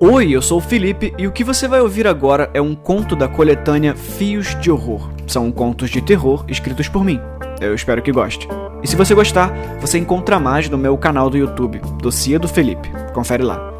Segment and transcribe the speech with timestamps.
[0.00, 3.16] Oi, eu sou o Felipe e o que você vai ouvir agora é um conto
[3.16, 5.10] da coletânea Fios de Horror.
[5.26, 7.20] São contos de terror escritos por mim.
[7.60, 8.46] Eu espero que goste.
[8.80, 12.88] E se você gostar, você encontra mais no meu canal do YouTube, Docia do Felipe.
[13.12, 13.77] Confere lá.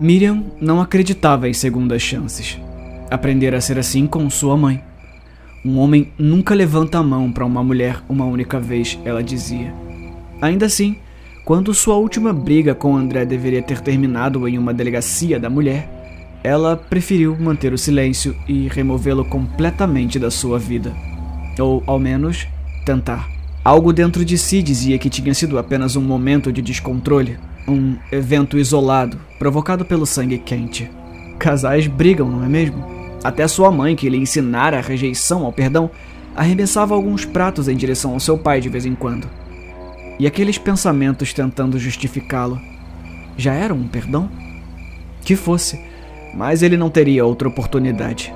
[0.00, 2.58] Miriam não acreditava em segundas chances.
[3.10, 4.82] Aprender a ser assim com sua mãe.
[5.62, 9.74] Um homem nunca levanta a mão para uma mulher uma única vez, ela dizia.
[10.40, 10.96] Ainda assim,
[11.44, 15.86] quando sua última briga com André deveria ter terminado em uma delegacia da mulher,
[16.42, 20.94] ela preferiu manter o silêncio e removê-lo completamente da sua vida.
[21.58, 22.48] Ou, ao menos,
[22.86, 23.28] tentar.
[23.62, 27.36] Algo dentro de si dizia que tinha sido apenas um momento de descontrole,
[27.66, 30.90] um evento isolado, provocado pelo sangue quente.
[31.38, 32.84] Casais brigam, não é mesmo?
[33.22, 35.90] Até sua mãe, que lhe ensinara a rejeição ao perdão,
[36.34, 39.28] arremessava alguns pratos em direção ao seu pai de vez em quando.
[40.18, 42.60] E aqueles pensamentos tentando justificá-lo.
[43.36, 44.30] Já eram um perdão?
[45.22, 45.80] Que fosse,
[46.34, 48.32] mas ele não teria outra oportunidade.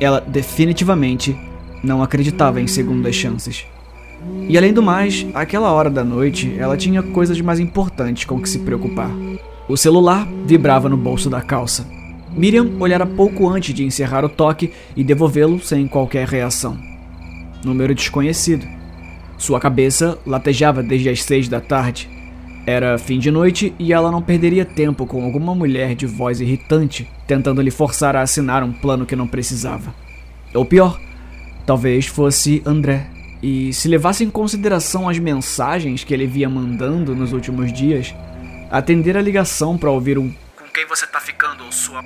[0.00, 1.36] Ela definitivamente
[1.82, 3.66] não acreditava em segundas chances.
[4.48, 8.48] E além do mais, aquela hora da noite, ela tinha coisas mais importantes com que
[8.48, 9.10] se preocupar.
[9.68, 11.86] O celular vibrava no bolso da calça.
[12.30, 16.78] Miriam olhara pouco antes de encerrar o toque e devolvê-lo sem qualquer reação.
[17.64, 18.66] Número desconhecido.
[19.36, 22.08] Sua cabeça latejava desde as seis da tarde.
[22.66, 27.08] Era fim de noite e ela não perderia tempo com alguma mulher de voz irritante
[27.26, 29.94] tentando lhe forçar a assinar um plano que não precisava.
[30.54, 30.98] Ou pior,
[31.66, 33.06] talvez fosse André,
[33.42, 38.14] e se levasse em consideração as mensagens que ele via mandando nos últimos dias,
[38.70, 42.02] atender a ligação para ouvir um Com quem você tá ficando ou sua.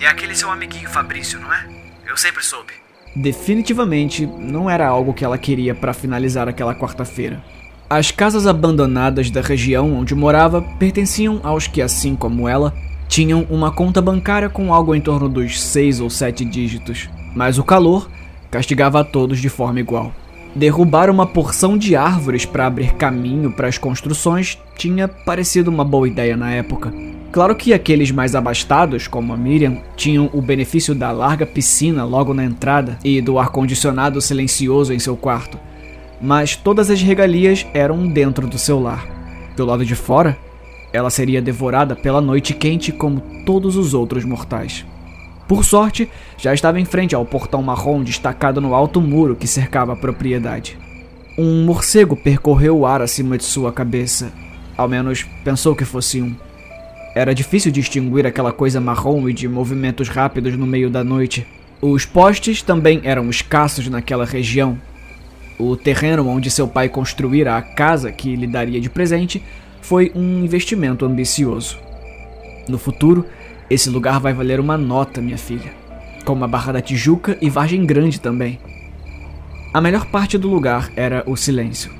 [0.00, 1.66] É aquele seu amiguinho Fabrício, não é?
[2.06, 2.72] Eu sempre soube.
[3.14, 7.42] definitivamente não era algo que ela queria para finalizar aquela quarta-feira.
[7.88, 12.72] As casas abandonadas da região onde morava pertenciam aos que, assim como ela,
[13.08, 17.64] tinham uma conta bancária com algo em torno dos seis ou sete dígitos, mas o
[17.64, 18.08] calor
[18.50, 20.12] castigava a todos de forma igual.
[20.54, 26.08] Derrubar uma porção de árvores para abrir caminho para as construções tinha parecido uma boa
[26.08, 26.92] ideia na época.
[27.30, 32.34] Claro que aqueles mais abastados, como a Miriam, tinham o benefício da larga piscina logo
[32.34, 35.56] na entrada e do ar-condicionado silencioso em seu quarto,
[36.20, 39.06] mas todas as regalias eram dentro do seu lar.
[39.56, 40.36] Do lado de fora,
[40.92, 44.84] ela seria devorada pela noite quente como todos os outros mortais.
[45.50, 49.94] Por sorte, já estava em frente ao portão marrom destacado no alto muro que cercava
[49.94, 50.78] a propriedade.
[51.36, 54.30] Um morcego percorreu o ar acima de sua cabeça.
[54.76, 56.36] Ao menos pensou que fosse um.
[57.16, 61.44] Era difícil distinguir aquela coisa marrom e de movimentos rápidos no meio da noite.
[61.82, 64.78] Os postes também eram escassos naquela região.
[65.58, 69.42] O terreno onde seu pai construíra a casa que lhe daria de presente
[69.82, 71.76] foi um investimento ambicioso.
[72.68, 73.26] No futuro,
[73.70, 75.72] esse lugar vai valer uma nota, minha filha.
[76.24, 78.58] Como a Barra da Tijuca e Vargem Grande também.
[79.72, 81.92] A melhor parte do lugar era o silêncio.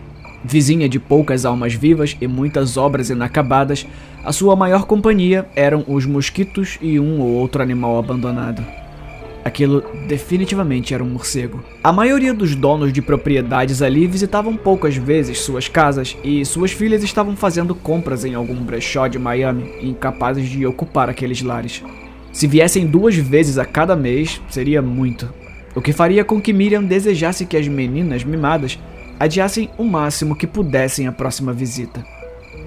[0.42, 3.86] Vizinha de poucas almas vivas e muitas obras inacabadas,
[4.24, 8.79] a sua maior companhia eram os mosquitos e um ou outro animal abandonado.
[9.44, 11.64] Aquilo definitivamente era um morcego.
[11.82, 17.02] A maioria dos donos de propriedades ali visitavam poucas vezes suas casas e suas filhas
[17.02, 21.82] estavam fazendo compras em algum brechó de Miami, incapazes de ocupar aqueles lares.
[22.32, 25.32] Se viessem duas vezes a cada mês, seria muito.
[25.74, 28.78] O que faria com que Miriam desejasse que as meninas mimadas
[29.18, 32.04] adiassem o máximo que pudessem a próxima visita.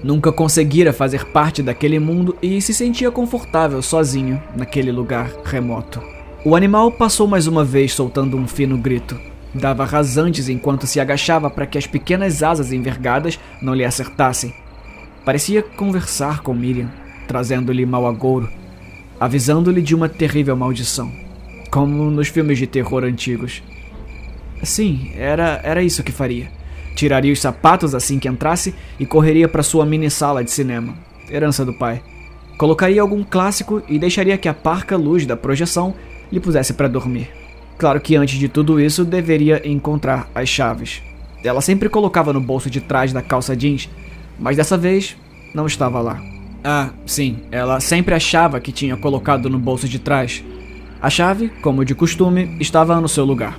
[0.02, 6.00] Nunca conseguira fazer parte daquele mundo e se sentia confortável sozinha naquele lugar remoto.
[6.46, 9.18] O animal passou mais uma vez soltando um fino grito.
[9.54, 14.52] Dava rasantes enquanto se agachava para que as pequenas asas envergadas não lhe acertassem.
[15.24, 16.90] Parecia conversar com Miriam,
[17.26, 18.50] trazendo-lhe mau agouro,
[19.18, 21.10] avisando-lhe de uma terrível maldição,
[21.70, 23.62] como nos filmes de terror antigos.
[24.62, 26.52] Sim, era, era isso que faria.
[26.94, 30.94] Tiraria os sapatos assim que entrasse e correria para sua mini sala de cinema,
[31.30, 32.02] herança do pai.
[32.58, 35.94] Colocaria algum clássico e deixaria que a parca luz da projeção
[36.30, 37.28] lhe pusesse para dormir.
[37.78, 41.02] Claro que antes de tudo isso deveria encontrar as chaves.
[41.42, 43.88] Ela sempre colocava no bolso de trás da calça jeans,
[44.38, 45.16] mas dessa vez
[45.54, 46.20] não estava lá.
[46.62, 50.42] Ah, sim, ela sempre achava que tinha colocado no bolso de trás.
[51.02, 53.58] A chave, como de costume, estava no seu lugar,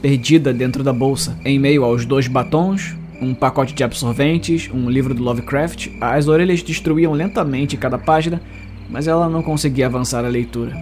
[0.00, 5.14] perdida dentro da bolsa, em meio aos dois batons, Um pacote de absorventes, um livro
[5.14, 8.42] do Lovecraft, as orelhas destruíam lentamente cada página,
[8.90, 10.76] mas ela não conseguia avançar a leitura.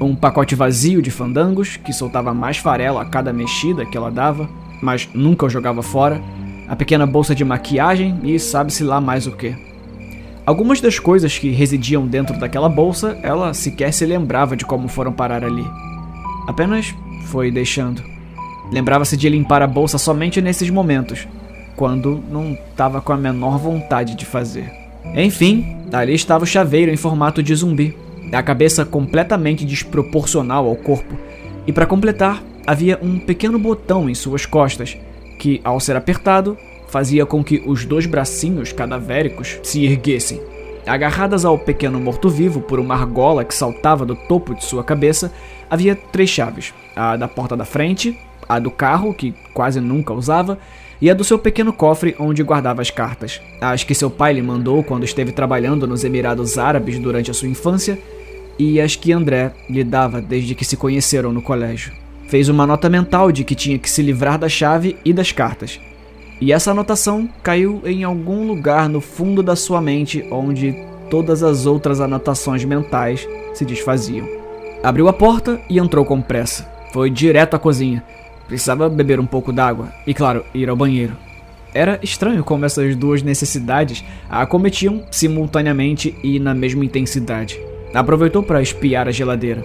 [0.00, 4.48] Um pacote vazio de fandangos, que soltava mais farelo a cada mexida que ela dava,
[4.82, 6.20] mas nunca o jogava fora.
[6.68, 9.54] A pequena bolsa de maquiagem e sabe-se lá mais o que.
[10.46, 15.12] Algumas das coisas que residiam dentro daquela bolsa, ela sequer se lembrava de como foram
[15.12, 15.64] parar ali.
[16.46, 16.94] Apenas
[17.26, 18.02] foi deixando.
[18.70, 21.26] Lembrava-se de limpar a bolsa somente nesses momentos,
[21.76, 24.70] quando não estava com a menor vontade de fazer.
[25.14, 27.96] Enfim, ali estava o chaveiro em formato de zumbi,
[28.32, 31.16] a cabeça completamente desproporcional ao corpo,
[31.66, 34.96] e para completar, havia um pequeno botão em suas costas,
[35.38, 36.56] que, ao ser apertado,
[36.88, 40.40] fazia com que os dois bracinhos cadavéricos se erguessem.
[40.86, 45.32] Agarradas ao pequeno morto-vivo por uma argola que saltava do topo de sua cabeça,
[45.70, 48.18] havia três chaves: a da porta da frente,
[48.48, 50.58] a do carro, que quase nunca usava,
[51.00, 53.40] e a do seu pequeno cofre onde guardava as cartas.
[53.60, 57.48] As que seu pai lhe mandou quando esteve trabalhando nos Emirados Árabes durante a sua
[57.48, 57.98] infância,
[58.58, 61.92] e as que André lhe dava desde que se conheceram no colégio.
[62.28, 65.80] Fez uma nota mental de que tinha que se livrar da chave e das cartas.
[66.40, 70.74] E essa anotação caiu em algum lugar no fundo da sua mente onde
[71.10, 74.26] todas as outras anotações mentais se desfaziam.
[74.82, 76.68] Abriu a porta e entrou com pressa.
[76.92, 78.04] Foi direto à cozinha.
[78.46, 81.16] Precisava beber um pouco d'água e, claro, ir ao banheiro.
[81.72, 87.60] Era estranho como essas duas necessidades a acometiam simultaneamente e na mesma intensidade.
[87.92, 89.64] Aproveitou para espiar a geladeira.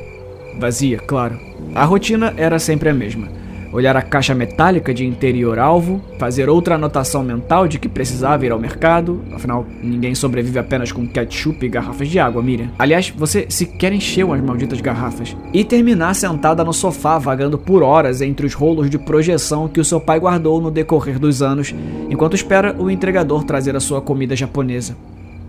[0.57, 1.39] Vazia, claro.
[1.75, 3.27] A rotina era sempre a mesma.
[3.71, 8.51] Olhar a caixa metálica de interior alvo, fazer outra anotação mental de que precisava ir
[8.51, 12.71] ao mercado, afinal, ninguém sobrevive apenas com ketchup e garrafas de água, Miriam.
[12.79, 15.37] Aliás, você sequer encheu as malditas garrafas.
[15.53, 19.85] E terminar sentada no sofá, vagando por horas entre os rolos de projeção que o
[19.85, 21.73] seu pai guardou no decorrer dos anos,
[22.09, 24.97] enquanto espera o entregador trazer a sua comida japonesa.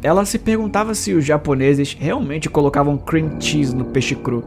[0.03, 4.45] Ela se perguntava se os japoneses realmente colocavam cream cheese no peixe cru.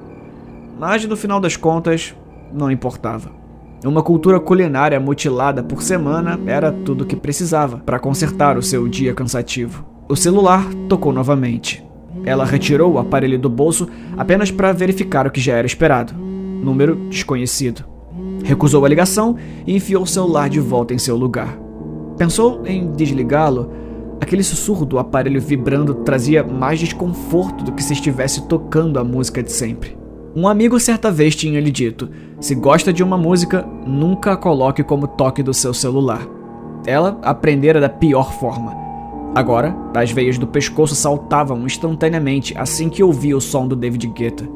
[0.79, 2.13] Mas no final das contas,
[2.51, 3.42] não importava.
[3.83, 8.87] Uma cultura culinária mutilada por semana era tudo o que precisava para consertar o seu
[8.87, 9.85] dia cansativo.
[10.07, 11.83] O celular tocou novamente.
[12.23, 16.13] Ela retirou o aparelho do bolso apenas para verificar o que já era esperado.
[16.13, 17.83] Número desconhecido.
[18.43, 19.35] Recusou a ligação
[19.67, 21.57] e enfiou o celular de volta em seu lugar.
[22.17, 23.71] Pensou em desligá-lo,
[24.23, 29.43] Aquele sussurro do aparelho vibrando trazia mais desconforto do que se estivesse tocando a música
[29.43, 29.97] de sempre.
[30.35, 32.09] Um amigo certa vez tinha lhe dito:
[32.39, 36.27] se gosta de uma música, nunca a coloque como toque do seu celular.
[36.87, 38.75] Ela aprendera da pior forma.
[39.35, 44.47] Agora, as veias do pescoço saltavam instantaneamente assim que ouvia o som do David Guetta.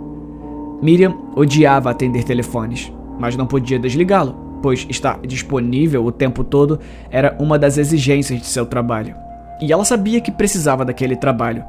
[0.82, 7.36] Miriam odiava atender telefones, mas não podia desligá-lo, pois estar disponível o tempo todo era
[7.40, 9.16] uma das exigências de seu trabalho.
[9.62, 11.64] E ela sabia que precisava daquele trabalho,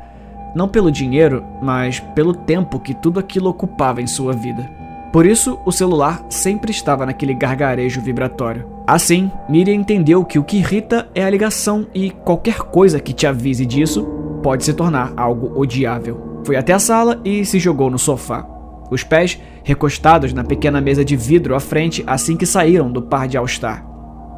[0.55, 4.71] não pelo dinheiro, mas pelo tempo que tudo aquilo ocupava em sua vida.
[5.13, 8.67] Por isso, o celular sempre estava naquele gargarejo vibratório.
[8.87, 13.27] Assim, Miriam entendeu que o que irrita é a ligação e qualquer coisa que te
[13.27, 14.07] avise disso
[14.43, 16.43] pode se tornar algo odiável.
[16.45, 18.47] Foi até a sala e se jogou no sofá.
[18.91, 23.29] Os pés recostados na pequena mesa de vidro à frente assim que saíram do par
[23.29, 23.87] de All-Star.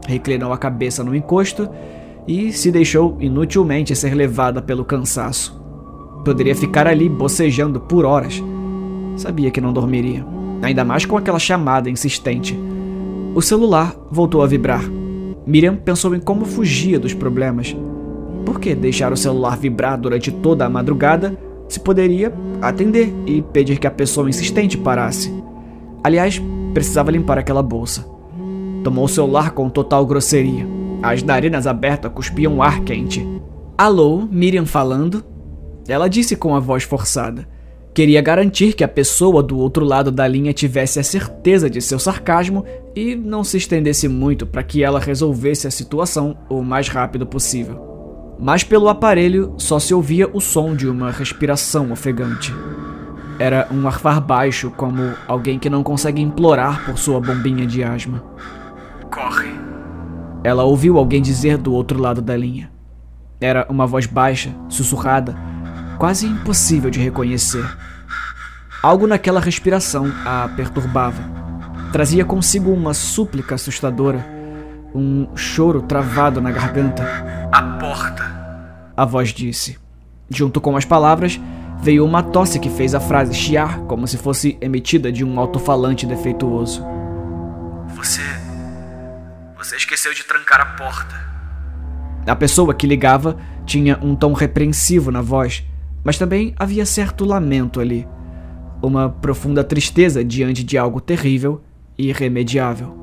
[0.06, 1.68] Reclinou a cabeça no encosto
[2.26, 5.59] e se deixou inutilmente ser levada pelo cansaço.
[6.24, 8.42] Poderia ficar ali bocejando por horas.
[9.16, 10.24] Sabia que não dormiria,
[10.62, 12.58] ainda mais com aquela chamada insistente.
[13.34, 14.82] O celular voltou a vibrar.
[15.46, 17.76] Miriam pensou em como fugia dos problemas.
[18.44, 23.78] Por que deixar o celular vibrar durante toda a madrugada se poderia atender e pedir
[23.78, 25.32] que a pessoa insistente parasse?
[26.02, 26.42] Aliás,
[26.74, 28.06] precisava limpar aquela bolsa.
[28.82, 30.66] Tomou o celular com total grosseria.
[31.02, 33.26] As narinas abertas cuspiam ar quente.
[33.76, 35.24] Alô, Miriam falando?
[35.90, 37.48] Ela disse com a voz forçada.
[37.92, 41.98] Queria garantir que a pessoa do outro lado da linha tivesse a certeza de seu
[41.98, 47.26] sarcasmo e não se estendesse muito para que ela resolvesse a situação o mais rápido
[47.26, 48.36] possível.
[48.38, 52.54] Mas pelo aparelho só se ouvia o som de uma respiração ofegante.
[53.36, 58.22] Era um arfar baixo, como alguém que não consegue implorar por sua bombinha de asma.
[59.12, 59.50] Corre.
[60.44, 62.70] Ela ouviu alguém dizer do outro lado da linha.
[63.40, 65.49] Era uma voz baixa, sussurrada,
[66.00, 67.62] quase impossível de reconhecer.
[68.82, 71.22] Algo naquela respiração a perturbava.
[71.92, 74.26] Trazia consigo uma súplica assustadora,
[74.94, 77.04] um choro travado na garganta.
[77.52, 78.24] A porta.
[78.96, 79.78] A voz disse.
[80.30, 81.38] Junto com as palavras,
[81.82, 86.06] veio uma tosse que fez a frase chiar como se fosse emitida de um alto-falante
[86.06, 86.82] defeituoso.
[87.88, 88.22] Você.
[89.58, 91.14] Você esqueceu de trancar a porta.
[92.26, 95.62] A pessoa que ligava tinha um tom repreensivo na voz,
[96.04, 98.06] mas também havia certo lamento ali.
[98.82, 101.62] Uma profunda tristeza diante de algo terrível
[101.98, 102.96] e irremediável.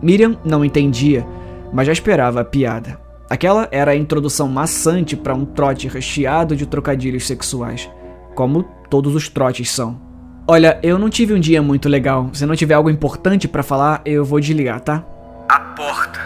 [0.00, 1.26] Miriam não entendia,
[1.72, 3.00] mas já esperava a piada.
[3.28, 7.90] Aquela era a introdução maçante para um trote recheado de trocadilhos sexuais,
[8.34, 10.00] como todos os trotes são.
[10.46, 12.28] Olha, eu não tive um dia muito legal.
[12.32, 15.04] Se não tiver algo importante para falar, eu vou desligar, tá?
[15.48, 16.20] A porta.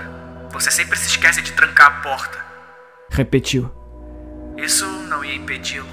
[0.52, 2.38] Você sempre se esquece de trancar a porta.
[3.10, 3.70] Repetiu.
[4.56, 4.86] Isso
[5.36, 5.86] impedi-lo.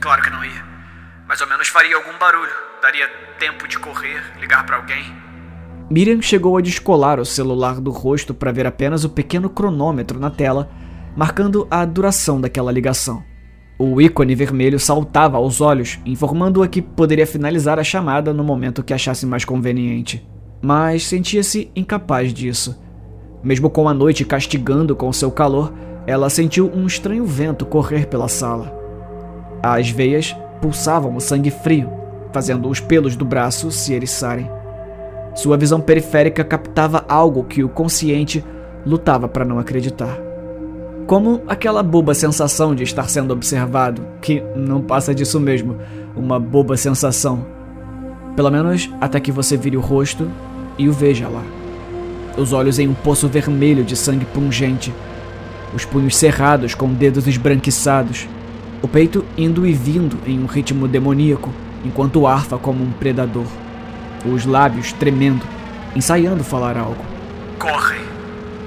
[0.00, 0.64] Claro que não ia.
[1.26, 2.52] Mais ou menos faria algum barulho.
[2.80, 5.04] Daria tempo de correr, ligar para alguém.
[5.90, 10.30] Miriam chegou a descolar o celular do rosto para ver apenas o pequeno cronômetro na
[10.30, 10.70] tela,
[11.16, 13.22] marcando a duração daquela ligação.
[13.78, 18.92] O ícone vermelho saltava aos olhos, informando-a que poderia finalizar a chamada no momento que
[18.92, 20.26] achasse mais conveniente.
[20.60, 22.82] Mas sentia-se incapaz disso.
[23.42, 25.72] Mesmo com a noite castigando com seu calor,
[26.06, 28.77] ela sentiu um estranho vento correr pela sala.
[29.62, 31.90] As veias pulsavam o sangue frio,
[32.32, 34.50] fazendo os pelos do braço se eriçarem.
[35.34, 38.44] Sua visão periférica captava algo que o consciente
[38.84, 40.28] lutava para não acreditar
[41.08, 45.78] como aquela boba sensação de estar sendo observado, que não passa disso mesmo,
[46.14, 47.46] uma boba sensação.
[48.36, 50.30] Pelo menos até que você vire o rosto
[50.76, 51.42] e o veja lá.
[52.36, 54.92] Os olhos em um poço vermelho de sangue pungente,
[55.74, 58.28] os punhos cerrados com dedos esbranquiçados,
[58.82, 61.52] o peito indo e vindo em um ritmo demoníaco,
[61.84, 63.46] enquanto arfa como um predador.
[64.24, 65.44] Os lábios tremendo,
[65.94, 67.04] ensaiando falar algo.
[67.58, 67.98] Corre!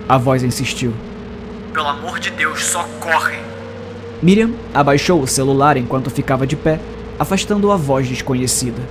[0.07, 0.93] A voz insistiu.
[1.73, 3.37] Pelo amor de Deus, só corre!
[4.21, 6.79] Miriam abaixou o celular enquanto ficava de pé,
[7.17, 8.81] afastando a voz desconhecida.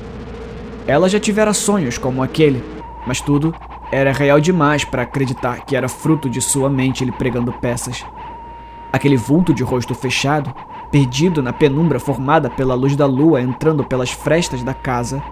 [0.86, 2.64] Ela já tivera sonhos como aquele,
[3.06, 3.54] mas tudo
[3.92, 8.04] era real demais para acreditar que era fruto de sua mente lhe pregando peças.
[8.92, 10.52] Aquele vulto de rosto fechado,
[10.90, 15.22] perdido na penumbra formada pela luz da lua entrando pelas frestas da casa,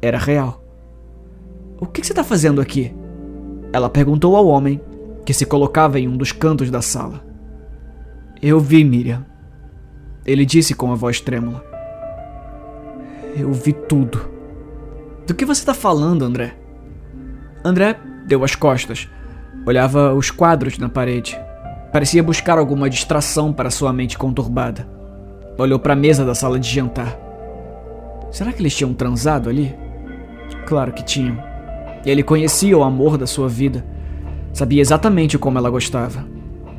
[0.00, 0.62] era real.
[1.80, 2.94] O que você está fazendo aqui?
[3.72, 4.80] Ela perguntou ao homem
[5.24, 7.24] que se colocava em um dos cantos da sala.
[8.40, 9.26] Eu vi Miriam.
[10.24, 11.64] Ele disse com a voz trêmula.
[13.36, 14.28] Eu vi tudo.
[15.26, 16.54] Do que você está falando, André?
[17.64, 19.08] André deu as costas.
[19.66, 21.38] Olhava os quadros na parede.
[21.94, 24.86] Parecia buscar alguma distração para sua mente conturbada.
[25.56, 27.18] Olhou para a mesa da sala de jantar.
[28.30, 29.74] Será que eles tinham transado ali?
[30.66, 31.42] Claro que tinham.
[32.04, 33.82] Ele conhecia o amor da sua vida
[34.54, 36.24] Sabia exatamente como ela gostava.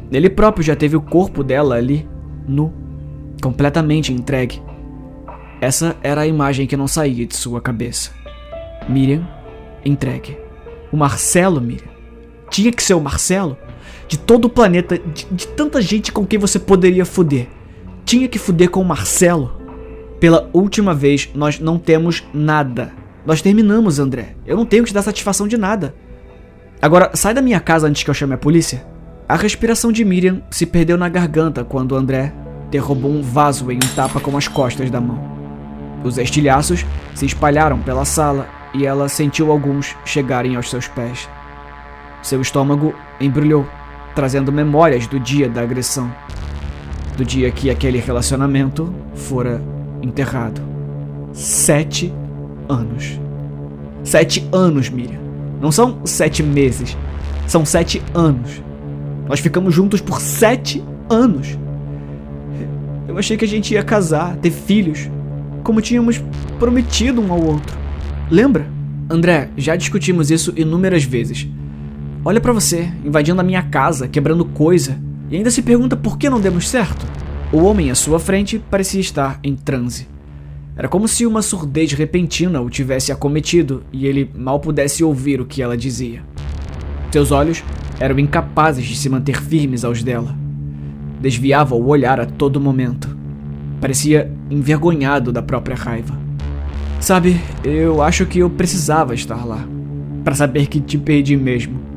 [0.10, 2.08] Ele próprio já teve o corpo dela ali,
[2.48, 2.74] nu,
[3.44, 4.64] completamente entregue.
[5.60, 8.12] Essa era a imagem que não saía de sua cabeça.
[8.88, 9.28] Miriam,
[9.84, 10.38] entregue.
[10.90, 11.90] O Marcelo, Miriam.
[12.50, 13.58] Tinha que ser o Marcelo?
[14.08, 17.48] De todo o planeta, de, de tanta gente com quem você poderia fuder.
[18.06, 19.62] Tinha que fuder com o Marcelo.
[20.20, 22.94] Pela última vez, nós não temos nada.
[23.26, 24.36] Nós terminamos, André.
[24.46, 25.96] Eu não tenho que te dar satisfação de nada.
[26.82, 28.86] Agora, sai da minha casa antes que eu chame a polícia.
[29.28, 32.32] A respiração de Miriam se perdeu na garganta quando André
[32.70, 35.20] derrubou um vaso em um tapa com as costas da mão.
[36.04, 41.28] Os estilhaços se espalharam pela sala e ela sentiu alguns chegarem aos seus pés.
[42.26, 42.92] Seu estômago
[43.22, 43.68] embrulhou,
[44.16, 46.12] trazendo memórias do dia da agressão,
[47.16, 49.62] do dia que aquele relacionamento fora
[50.02, 50.60] enterrado.
[51.32, 52.12] Sete
[52.68, 53.20] anos.
[54.04, 55.20] Sete anos, Miriam.
[55.62, 56.98] Não são sete meses,
[57.46, 58.60] são sete anos.
[59.30, 61.56] Nós ficamos juntos por sete anos.
[63.08, 65.12] Eu achei que a gente ia casar, ter filhos,
[65.64, 66.24] como tínhamos
[66.58, 67.78] prometido um ao outro.
[68.32, 68.66] Lembra?
[69.08, 71.48] André, já discutimos isso inúmeras vezes.
[72.28, 74.98] Olha para você, invadindo a minha casa, quebrando coisa,
[75.30, 77.06] e ainda se pergunta por que não demos certo.
[77.54, 80.08] O homem à sua frente parecia estar em transe.
[80.76, 85.46] Era como se uma surdez repentina o tivesse acometido e ele mal pudesse ouvir o
[85.46, 86.24] que ela dizia.
[87.12, 87.64] Seus olhos
[88.00, 90.36] eram incapazes de se manter firmes aos dela.
[91.22, 93.16] Desviava o olhar a todo momento.
[93.80, 96.20] Parecia envergonhado da própria raiva.
[97.00, 99.64] Sabe, eu acho que eu precisava estar lá.
[100.24, 101.95] para saber que te perdi mesmo.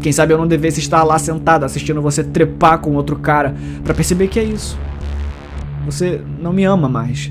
[0.00, 3.54] Quem sabe eu não devesse estar lá sentado assistindo você trepar com outro cara
[3.84, 4.78] para perceber que é isso.
[5.84, 7.30] Você não me ama mais.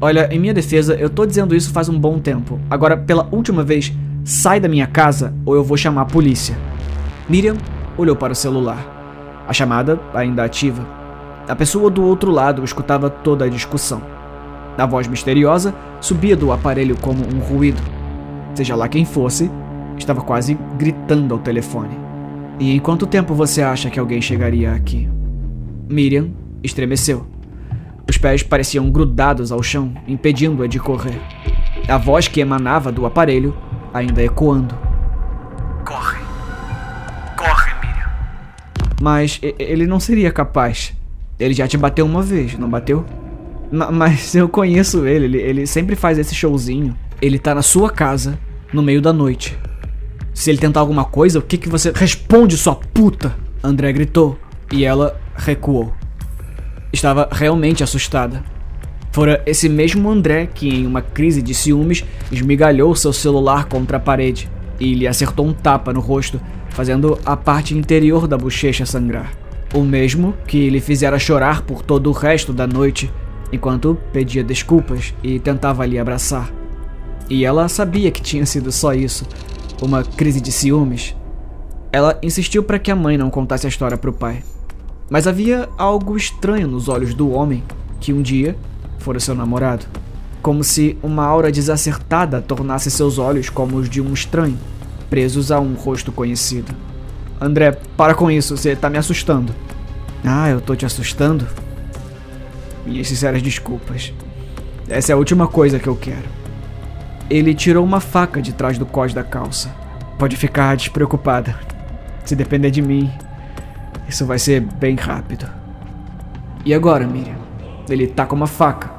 [0.00, 2.58] Olha, em minha defesa, eu tô dizendo isso faz um bom tempo.
[2.68, 3.92] Agora, pela última vez,
[4.24, 6.56] sai da minha casa ou eu vou chamar a polícia.
[7.28, 7.56] Miriam
[7.96, 9.44] olhou para o celular.
[9.46, 10.86] A chamada ainda ativa.
[11.48, 14.02] A pessoa do outro lado escutava toda a discussão.
[14.76, 17.82] A voz misteriosa subia do aparelho como um ruído.
[18.54, 19.50] Seja lá quem fosse,
[19.98, 22.09] estava quase gritando ao telefone.
[22.60, 25.08] E em quanto tempo você acha que alguém chegaria aqui?
[25.88, 26.30] Miriam
[26.62, 27.26] estremeceu.
[28.06, 31.18] Os pés pareciam grudados ao chão, impedindo-a de correr.
[31.88, 33.56] A voz que emanava do aparelho
[33.94, 34.74] ainda ecoando.
[35.86, 36.18] Corre.
[37.34, 38.10] Corre, Miriam.
[39.00, 40.94] Mas ele não seria capaz.
[41.38, 43.06] Ele já te bateu uma vez, não bateu?
[43.72, 46.94] mas eu conheço ele, ele, ele sempre faz esse showzinho.
[47.22, 48.38] Ele tá na sua casa,
[48.70, 49.56] no meio da noite.
[50.40, 53.36] Se ele tentar alguma coisa, o que que você responde, sua puta?
[53.62, 54.38] André gritou
[54.72, 55.92] e ela recuou.
[56.90, 58.42] Estava realmente assustada.
[59.12, 64.00] Fora esse mesmo André que, em uma crise de ciúmes, esmigalhou seu celular contra a
[64.00, 64.48] parede
[64.80, 69.34] e lhe acertou um tapa no rosto, fazendo a parte interior da bochecha sangrar.
[69.74, 73.12] O mesmo que lhe fizera chorar por todo o resto da noite,
[73.52, 76.50] enquanto pedia desculpas e tentava lhe abraçar.
[77.28, 79.26] E ela sabia que tinha sido só isso,
[79.80, 81.14] uma crise de ciúmes.
[81.92, 84.42] Ela insistiu para que a mãe não contasse a história para o pai.
[85.08, 87.64] Mas havia algo estranho nos olhos do homem
[87.98, 88.56] que um dia
[88.98, 89.86] fora seu namorado.
[90.40, 94.58] Como se uma aura desacertada tornasse seus olhos como os de um estranho,
[95.08, 96.72] presos a um rosto conhecido.
[97.40, 99.54] André, para com isso, você tá me assustando.
[100.24, 101.46] Ah, eu tô te assustando?
[102.86, 104.12] Minhas sinceras desculpas.
[104.88, 106.39] Essa é a última coisa que eu quero.
[107.30, 109.72] Ele tirou uma faca de trás do cós da calça.
[110.18, 111.54] Pode ficar despreocupada.
[112.24, 113.08] Se depender de mim,
[114.08, 115.48] isso vai ser bem rápido.
[116.64, 117.36] E agora, Miriam?
[117.88, 118.90] Ele tá com uma faca.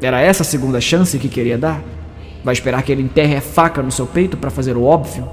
[0.00, 1.82] Era essa a segunda chance que queria dar?
[2.44, 5.28] Vai esperar que ele enterre a faca no seu peito para fazer o óbvio?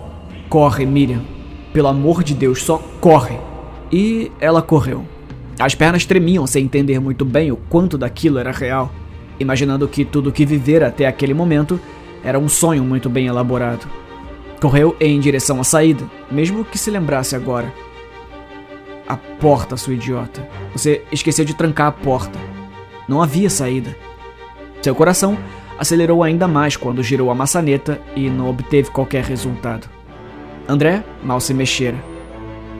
[0.49, 1.21] Corre, Miriam.
[1.71, 3.37] Pelo amor de Deus, só corre.
[3.91, 5.05] E ela correu.
[5.59, 8.91] As pernas tremiam sem entender muito bem o quanto daquilo era real,
[9.39, 11.79] imaginando que tudo o que vivera até aquele momento
[12.23, 13.87] era um sonho muito bem elaborado.
[14.61, 17.73] Correu em direção à saída, mesmo que se lembrasse agora.
[19.07, 20.47] A porta, sua idiota.
[20.73, 22.37] Você esqueceu de trancar a porta.
[23.07, 23.95] Não havia saída.
[24.81, 25.37] Seu coração
[25.77, 29.89] acelerou ainda mais quando girou a maçaneta e não obteve qualquer resultado.
[30.67, 31.97] André mal se mexera.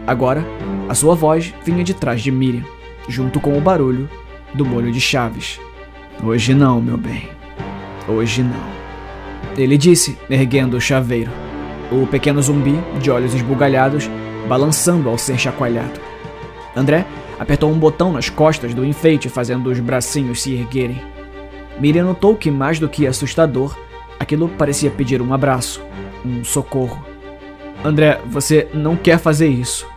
[0.05, 0.45] Agora,
[0.87, 2.63] a sua voz vinha de trás de Miriam,
[3.07, 4.09] junto com o barulho
[4.53, 5.59] do molho de chaves.
[6.23, 7.29] Hoje não, meu bem.
[8.07, 8.78] Hoje não.
[9.59, 11.31] Ele disse, erguendo o chaveiro.
[11.91, 14.09] O pequeno zumbi, de olhos esbugalhados,
[14.47, 15.99] balançando ao ser chacoalhado.
[16.75, 17.05] André
[17.37, 21.01] apertou um botão nas costas do enfeite, fazendo os bracinhos se erguerem.
[21.79, 23.75] Miriam notou que, mais do que assustador,
[24.19, 25.81] aquilo parecia pedir um abraço,
[26.25, 27.03] um socorro.
[27.83, 29.87] André, você não quer fazer isso.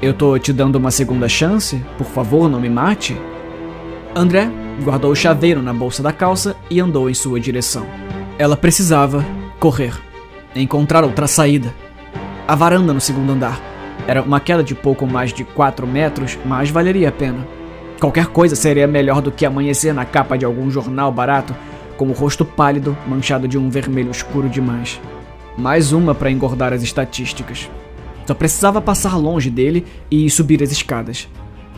[0.00, 1.82] Eu tô te dando uma segunda chance?
[1.96, 3.16] Por favor, não me mate?
[4.14, 4.50] André
[4.82, 7.86] guardou o chaveiro na bolsa da calça e andou em sua direção.
[8.38, 9.26] Ela precisava
[9.58, 9.92] correr,
[10.54, 11.74] encontrar outra saída.
[12.46, 13.60] A varanda no segundo andar
[14.06, 17.44] era uma queda de pouco mais de 4 metros, mas valeria a pena.
[17.98, 21.52] Qualquer coisa seria melhor do que amanhecer na capa de algum jornal barato,
[21.96, 25.00] com o rosto pálido, manchado de um vermelho escuro demais.
[25.56, 27.68] Mais uma para engordar as estatísticas.
[28.24, 31.28] Só precisava passar longe dele e subir as escadas.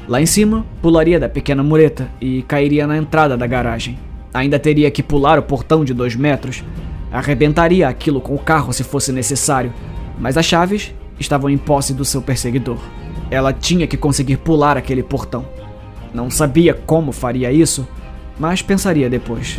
[0.07, 3.99] Lá em cima, pularia da pequena mureta e cairia na entrada da garagem.
[4.33, 6.63] Ainda teria que pular o portão de dois metros.
[7.11, 9.73] Arrebentaria aquilo com o carro se fosse necessário,
[10.19, 12.79] mas as chaves estavam em posse do seu perseguidor.
[13.31, 15.45] Ela tinha que conseguir pular aquele portão.
[16.15, 17.87] Não sabia como faria isso,
[18.39, 19.59] mas pensaria depois.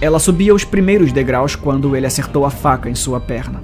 [0.00, 3.62] Ela subia os primeiros degraus quando ele acertou a faca em sua perna.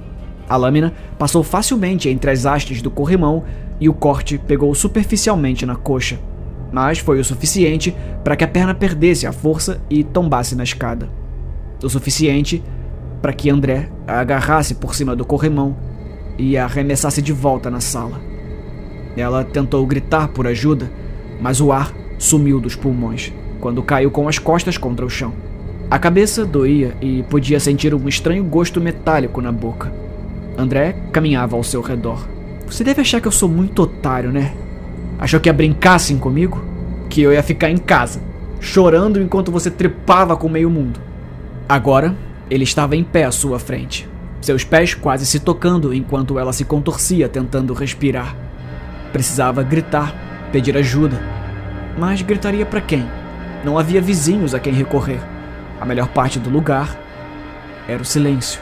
[0.48, 3.44] A lâmina passou facilmente entre as hastes do corrimão
[3.80, 6.18] e o corte pegou superficialmente na coxa,
[6.72, 11.08] mas foi o suficiente para que a perna perdesse a força e tombasse na escada.
[11.82, 12.62] O suficiente
[13.20, 15.76] para que André a agarrasse por cima do corrimão
[16.38, 18.20] e a arremessasse de volta na sala.
[19.16, 20.90] Ela tentou gritar por ajuda,
[21.40, 25.32] mas o ar sumiu dos pulmões quando caiu com as costas contra o chão.
[25.88, 29.92] A cabeça doía e podia sentir um estranho gosto metálico na boca.
[30.56, 32.26] André caminhava ao seu redor.
[32.66, 34.54] Você deve achar que eu sou muito otário, né?
[35.22, 36.60] Achou que ia brincar assim comigo?
[37.08, 38.20] Que eu ia ficar em casa,
[38.58, 40.98] chorando enquanto você trepava com meio mundo.
[41.68, 42.16] Agora,
[42.50, 44.08] ele estava em pé à sua frente,
[44.40, 48.34] seus pés quase se tocando enquanto ela se contorcia tentando respirar.
[49.12, 50.12] Precisava gritar,
[50.50, 51.22] pedir ajuda.
[51.96, 53.08] Mas gritaria para quem?
[53.64, 55.20] Não havia vizinhos a quem recorrer.
[55.80, 56.98] A melhor parte do lugar
[57.86, 58.60] era o silêncio.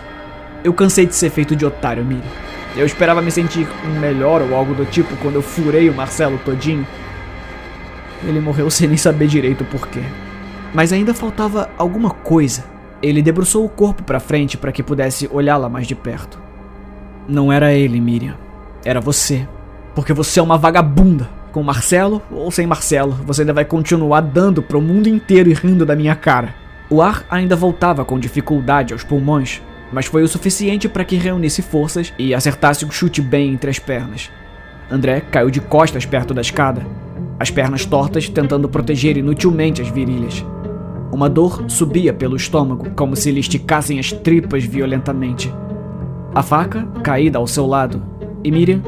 [0.62, 2.50] Eu cansei de ser feito de otário, Miri.
[2.77, 3.67] Eu esperava me sentir
[4.01, 6.87] melhor ou algo do tipo quando eu furei o Marcelo todinho.
[8.23, 10.03] Ele morreu sem nem saber direito o porquê.
[10.73, 12.65] Mas ainda faltava alguma coisa.
[13.03, 16.39] Ele debruçou o corpo para frente para que pudesse olhá-la mais de perto.
[17.27, 18.37] Não era ele, Miriam.
[18.85, 19.49] Era você.
[19.95, 21.29] Por Porque você é uma vagabunda.
[21.51, 25.85] Com Marcelo ou sem Marcelo, você ainda vai continuar dando pro mundo inteiro e rindo
[25.85, 26.55] da minha cara.
[26.89, 29.61] O ar ainda voltava com dificuldade aos pulmões,
[29.92, 33.79] mas foi o suficiente para que reunisse forças e acertasse um chute bem entre as
[33.79, 34.31] pernas.
[34.90, 36.87] André caiu de costas perto da escada,
[37.38, 40.44] as pernas tortas tentando proteger inutilmente as virilhas.
[41.12, 45.53] Uma dor subia pelo estômago, como se lhe esticassem as tripas violentamente.
[46.35, 48.03] A faca caída ao seu lado,
[48.44, 48.83] e Miriam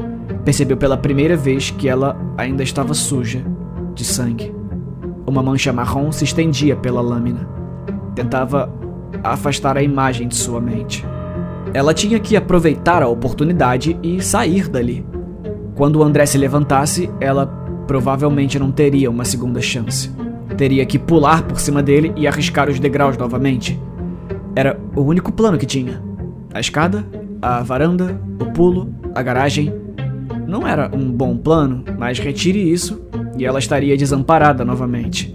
[0.45, 3.43] percebeu pela primeira vez que ela ainda estava suja
[3.93, 4.53] de sangue.
[5.25, 7.47] Uma mancha marrom se estendia pela lâmina.
[8.15, 8.71] Tentava
[9.23, 11.05] afastar a imagem de sua mente.
[11.73, 15.05] Ela tinha que aproveitar a oportunidade e sair dali.
[15.75, 17.47] Quando o André se levantasse, ela
[17.87, 20.11] provavelmente não teria uma segunda chance.
[20.57, 23.79] Teria que pular por cima dele e arriscar os degraus novamente.
[24.55, 26.01] Era o único plano que tinha.
[26.53, 27.05] A escada,
[27.41, 29.73] a varanda, o pulo, a garagem.
[30.47, 33.01] Não era um bom plano, mas retire isso
[33.37, 35.33] e ela estaria desamparada novamente.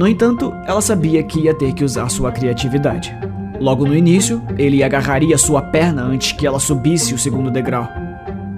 [0.00, 3.14] No entanto, ela sabia que ia ter que usar sua criatividade.
[3.60, 7.86] Logo no início, ele agarraria sua perna antes que ela subisse o segundo degrau.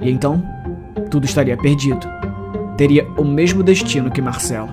[0.00, 0.40] E então,
[1.10, 2.06] tudo estaria perdido.
[2.76, 4.68] Teria o mesmo destino que Marcelo.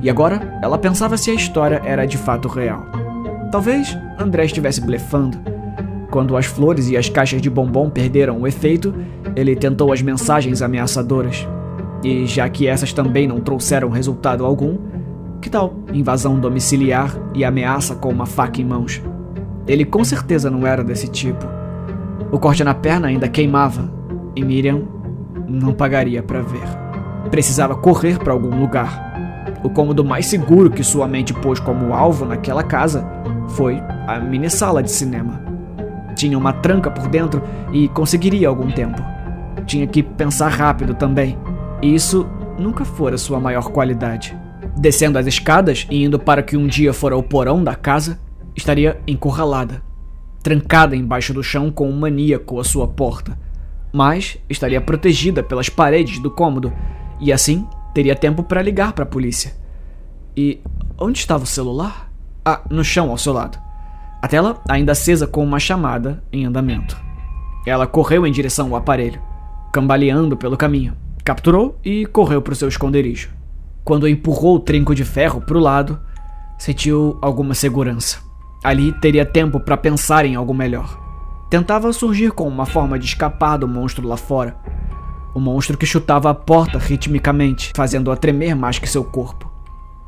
[0.00, 2.86] E agora, ela pensava se a história era de fato real.
[3.50, 5.36] Talvez André estivesse blefando.
[6.12, 8.94] Quando as flores e as caixas de bombom perderam o efeito,
[9.34, 11.44] ele tentou as mensagens ameaçadoras.
[12.04, 14.92] E já que essas também não trouxeram resultado algum,
[15.42, 19.02] que tal invasão domiciliar e ameaça com uma faca em mãos?
[19.66, 21.44] Ele com certeza não era desse tipo.
[22.30, 23.92] O corte na perna ainda queimava
[24.36, 24.82] e Miriam
[25.48, 26.62] não pagaria para ver.
[27.28, 29.12] Precisava correr para algum lugar.
[29.64, 33.04] O cômodo mais seguro que sua mente pôs como alvo naquela casa
[33.48, 35.42] foi a mini sala de cinema.
[36.14, 39.02] Tinha uma tranca por dentro e conseguiria algum tempo.
[39.66, 41.36] Tinha que pensar rápido também,
[41.80, 42.26] e isso
[42.58, 44.36] nunca fora sua maior qualidade.
[44.76, 48.18] Descendo as escadas e indo para que um dia fora o porão da casa,
[48.56, 49.82] estaria encurralada,
[50.42, 53.38] trancada embaixo do chão com um maníaco à sua porta.
[53.92, 56.72] Mas estaria protegida pelas paredes do cômodo
[57.20, 59.54] e assim teria tempo para ligar para a polícia.
[60.36, 60.60] E
[60.98, 62.10] onde estava o celular?
[62.44, 63.58] Ah, no chão ao seu lado.
[64.22, 66.96] A tela ainda acesa com uma chamada em andamento.
[67.66, 69.20] Ela correu em direção ao aparelho,
[69.72, 70.96] cambaleando pelo caminho.
[71.22, 73.41] Capturou e correu para o seu esconderijo.
[73.84, 76.00] Quando empurrou o trinco de ferro para o lado,
[76.58, 78.18] sentiu alguma segurança.
[78.62, 81.00] Ali teria tempo para pensar em algo melhor.
[81.50, 84.56] Tentava surgir com uma forma de escapar do monstro lá fora.
[85.34, 89.50] O monstro que chutava a porta ritmicamente, fazendo-a tremer mais que seu corpo.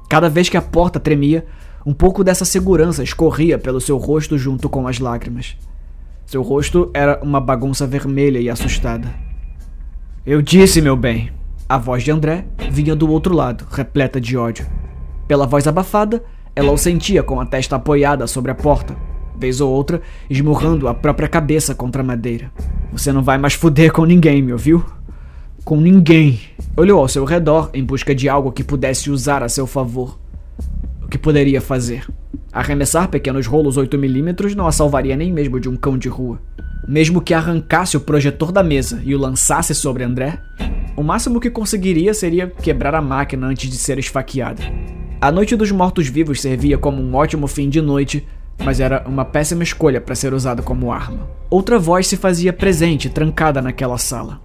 [0.08, 1.44] Cada vez que a porta tremia,
[1.84, 5.56] um pouco dessa segurança escorria pelo seu rosto junto com as lágrimas.
[6.24, 9.12] Seu rosto era uma bagunça vermelha e assustada.
[10.24, 11.30] Eu disse, meu bem,
[11.68, 14.66] a voz de André vinha do outro lado, repleta de ódio.
[15.27, 16.22] Pela voz abafada,
[16.55, 18.94] ela o sentia com a testa apoiada sobre a porta,
[19.37, 22.53] vez ou outra esmurrando a própria cabeça contra a madeira.
[22.92, 24.85] Você não vai mais fuder com ninguém, me ouviu?
[25.64, 26.38] Com ninguém.
[26.77, 30.18] Olhou ao seu redor em busca de algo que pudesse usar a seu favor.
[31.03, 32.07] O que poderia fazer?
[32.53, 36.38] Arremessar pequenos rolos 8mm não a salvaria nem mesmo de um cão de rua.
[36.87, 40.38] Mesmo que arrancasse o projetor da mesa e o lançasse sobre André,
[40.96, 44.62] o máximo que conseguiria seria quebrar a máquina antes de ser esfaqueada.
[45.20, 48.26] A Noite dos Mortos-Vivos servia como um ótimo fim de noite,
[48.62, 51.28] mas era uma péssima escolha para ser usada como arma.
[51.50, 54.40] Outra voz se fazia presente, trancada naquela sala.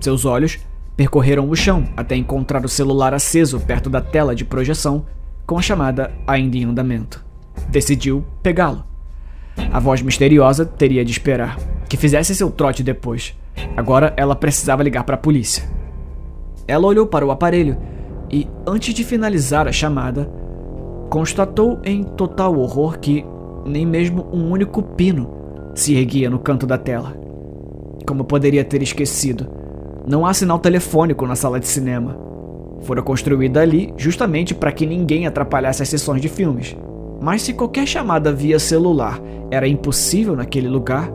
[0.00, 0.58] Seus olhos
[0.96, 5.04] percorreram o chão até encontrar o celular aceso perto da tela de projeção,
[5.46, 7.24] com a chamada ainda em andamento.
[7.68, 8.84] Decidiu pegá-lo.
[9.72, 13.34] A voz misteriosa teria de esperar que fizesse seu trote depois.
[13.76, 15.81] Agora ela precisava ligar para a polícia.
[16.66, 17.76] Ela olhou para o aparelho
[18.30, 20.28] e, antes de finalizar a chamada,
[21.10, 23.24] constatou em total horror que
[23.66, 25.30] nem mesmo um único pino
[25.74, 27.14] se erguia no canto da tela.
[28.06, 29.46] Como poderia ter esquecido?
[30.06, 32.16] Não há sinal telefônico na sala de cinema.
[32.80, 36.76] Fora construída ali justamente para que ninguém atrapalhasse as sessões de filmes.
[37.20, 39.20] Mas se qualquer chamada via celular
[39.50, 41.08] era impossível naquele lugar,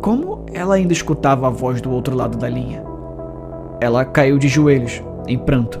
[0.00, 2.85] como ela ainda escutava a voz do outro lado da linha?
[3.80, 5.80] Ela caiu de joelhos, em pranto.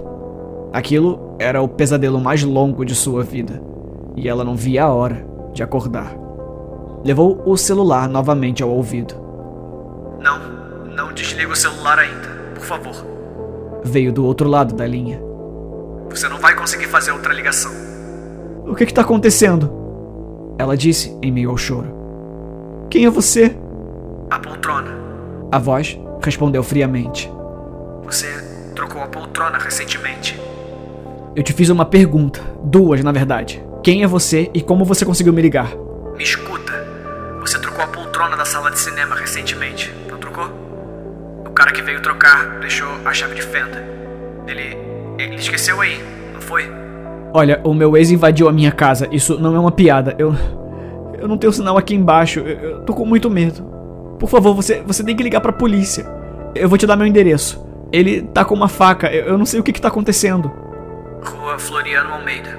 [0.72, 3.62] Aquilo era o pesadelo mais longo de sua vida,
[4.14, 6.14] e ela não via a hora de acordar.
[7.04, 9.14] Levou o celular novamente ao ouvido.
[10.20, 10.38] Não,
[10.94, 12.94] não desliga o celular ainda, por favor.
[13.84, 15.22] Veio do outro lado da linha.
[16.10, 17.70] Você não vai conseguir fazer outra ligação.
[18.66, 19.70] O que está acontecendo?
[20.58, 21.88] Ela disse em meio ao choro.
[22.90, 23.56] Quem é você?
[24.30, 24.90] A poltrona.
[25.52, 27.32] A voz respondeu friamente.
[28.06, 28.28] Você
[28.72, 30.40] trocou a poltrona recentemente.
[31.34, 33.60] Eu te fiz uma pergunta, duas na verdade.
[33.82, 35.74] Quem é você e como você conseguiu me ligar?
[36.16, 36.72] Me escuta.
[37.40, 40.48] Você trocou a poltrona da sala de cinema recentemente, não trocou?
[41.44, 43.84] O cara que veio trocar deixou a chave de fenda.
[44.46, 44.78] Ele.
[45.18, 46.00] ele esqueceu aí,
[46.32, 46.64] não foi?
[47.34, 49.08] Olha, o meu ex invadiu a minha casa.
[49.10, 50.14] Isso não é uma piada.
[50.16, 50.32] Eu.
[51.18, 52.38] Eu não tenho sinal aqui embaixo.
[52.38, 53.64] Eu, eu tô com muito medo.
[54.16, 56.06] Por favor, você, você tem que ligar pra polícia.
[56.54, 57.65] Eu vou te dar meu endereço.
[57.96, 59.10] Ele tá com uma faca.
[59.10, 60.48] Eu, eu não sei o que, que tá acontecendo.
[61.24, 62.58] Rua Floriano Almeida,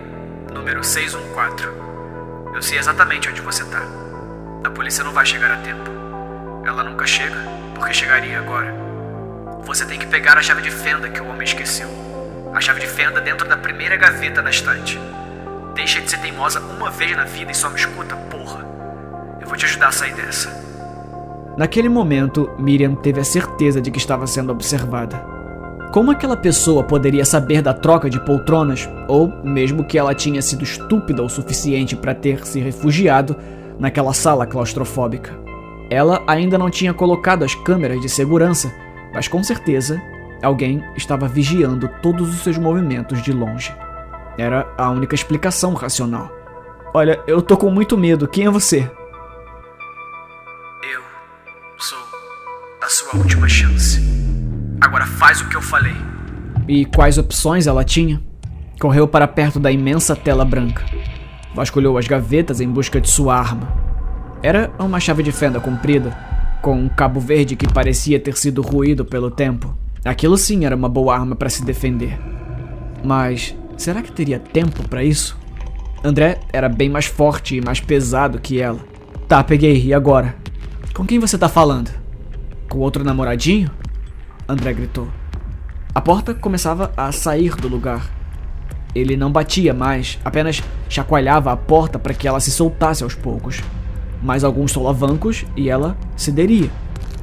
[0.51, 1.69] número 614.
[2.55, 3.83] Eu sei exatamente onde você tá.
[4.63, 5.91] A polícia não vai chegar a tempo.
[6.65, 7.35] Ela nunca chega,
[7.75, 8.73] porque chegaria agora.
[9.61, 11.87] Você tem que pegar a chave de fenda que o homem esqueceu.
[12.51, 14.99] A chave de fenda dentro da primeira gaveta da estante.
[15.75, 18.65] Deixa de ser teimosa uma vez na vida e só me escuta, porra.
[19.39, 20.66] Eu vou te ajudar a sair dessa.
[21.57, 25.25] Naquele momento, Miriam teve a certeza de que estava sendo observada.
[25.91, 30.63] Como aquela pessoa poderia saber da troca de poltronas, ou mesmo que ela tinha sido
[30.63, 33.35] estúpida o suficiente para ter se refugiado
[33.79, 35.35] naquela sala claustrofóbica?
[35.89, 38.71] Ela ainda não tinha colocado as câmeras de segurança,
[39.11, 39.99] mas com certeza
[40.43, 43.73] alguém estava vigiando todos os seus movimentos de longe.
[44.37, 46.31] Era a única explicação racional.
[46.93, 48.27] Olha, eu tô com muito medo.
[48.27, 48.87] Quem é você?
[52.87, 53.99] A sua última chance.
[54.79, 55.93] Agora faz o que eu falei.
[56.69, 58.21] E quais opções ela tinha?
[58.79, 60.85] Correu para perto da imensa tela branca.
[61.53, 63.67] Vasculhou as gavetas em busca de sua arma.
[64.41, 66.17] Era uma chave de fenda comprida,
[66.61, 69.77] com um cabo verde que parecia ter sido ruído pelo tempo.
[70.05, 72.17] Aquilo sim era uma boa arma para se defender.
[73.03, 75.37] Mas será que teria tempo para isso?
[76.01, 78.79] André era bem mais forte e mais pesado que ela.
[79.27, 80.37] Tá, peguei, e agora?
[80.93, 82.06] Com quem você tá falando?
[82.69, 83.71] Com outro namoradinho?
[84.47, 85.07] André gritou.
[85.95, 88.09] A porta começava a sair do lugar.
[88.93, 93.61] Ele não batia mais, apenas chacoalhava a porta para que ela se soltasse aos poucos.
[94.21, 96.69] Mais alguns solavancos e ela cederia.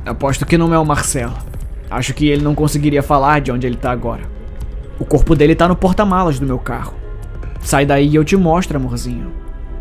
[0.07, 1.35] Aposto que não é o Marcelo.
[1.90, 4.22] Acho que ele não conseguiria falar de onde ele tá agora.
[4.98, 6.94] O corpo dele tá no porta-malas do meu carro.
[7.61, 9.33] Sai daí e eu te mostro, amorzinho.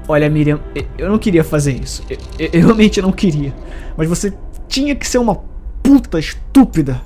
[0.08, 0.60] Olha, Miriam,
[0.98, 2.04] eu não queria fazer isso.
[2.10, 3.54] Eu, eu realmente não queria.
[3.96, 4.34] Mas você
[4.68, 5.36] tinha que ser uma
[5.84, 7.02] puta estúpida.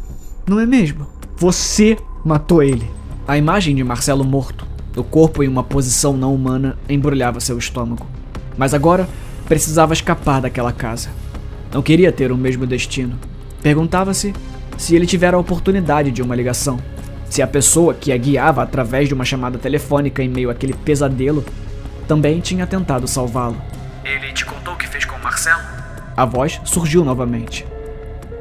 [0.47, 1.07] Não é mesmo?
[1.35, 2.89] Você matou ele.
[3.27, 8.05] A imagem de Marcelo morto, o corpo em uma posição não humana, embrulhava seu estômago.
[8.55, 9.09] Mas agora
[9.45, 11.09] precisava escapar daquela casa.
[11.73, 13.17] Não queria ter o mesmo destino.
[13.61, 14.33] Perguntava-se
[14.77, 16.79] se ele tivera a oportunidade de uma ligação.
[17.29, 21.43] Se a pessoa que a guiava através de uma chamada telefônica em meio àquele pesadelo
[22.07, 23.57] também tinha tentado salvá-lo.
[24.05, 25.61] Ele te contou o que fez com o Marcelo?
[26.15, 27.65] A voz surgiu novamente.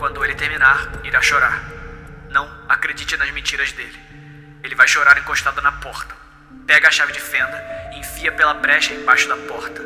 [0.06, 1.64] Quando ele terminar, irá chorar.
[2.30, 3.98] Não acredite nas mentiras dele.
[4.62, 6.14] Ele vai chorar encostado na porta.
[6.64, 7.60] Pega a chave de fenda
[7.92, 9.84] e enfia pela brecha embaixo da porta.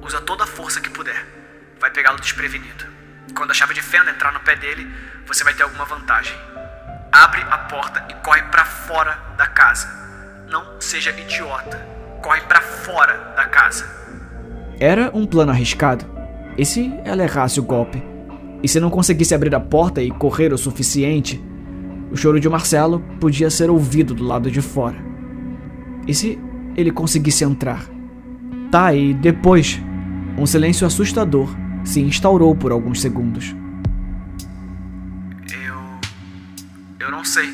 [0.00, 1.24] Usa toda a força que puder.
[1.78, 2.84] Vai pegá-lo desprevenido.
[3.36, 4.92] Quando a chave de fenda entrar no pé dele,
[5.28, 6.36] você vai ter alguma vantagem.
[7.12, 9.86] Abre a porta e corre para fora da casa.
[10.48, 11.78] Não seja idiota.
[12.20, 13.88] Corre para fora da casa.
[14.80, 16.04] Era um plano arriscado.
[16.58, 18.11] E se ela errasse o golpe?
[18.62, 21.42] E se não conseguisse abrir a porta e correr o suficiente,
[22.10, 24.96] o choro de Marcelo podia ser ouvido do lado de fora.
[26.06, 26.38] E se
[26.76, 27.84] ele conseguisse entrar?
[28.70, 29.80] Tá, e depois,
[30.38, 31.48] um silêncio assustador
[31.84, 33.54] se instaurou por alguns segundos.
[35.52, 35.74] Eu.
[37.00, 37.48] Eu não sei.